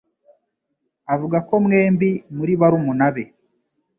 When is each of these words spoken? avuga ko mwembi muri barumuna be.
avuga 1.13 1.37
ko 1.47 1.53
mwembi 1.65 2.09
muri 2.35 2.53
barumuna 2.61 3.07
be. 3.15 3.25